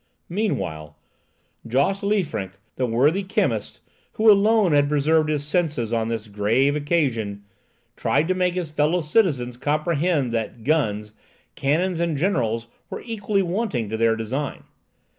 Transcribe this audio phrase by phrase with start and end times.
[0.29, 0.97] Meanwhile,
[1.67, 3.81] Josse Liefrinck, the worthy chemist,
[4.13, 7.43] who alone had preserved his senses on this grave occasion,
[7.95, 11.13] tried to make his fellow citizens comprehend that guns,
[11.53, 14.63] cannon, and generals were equally wanting to their design.